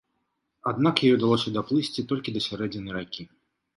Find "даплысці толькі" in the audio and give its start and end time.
1.57-2.29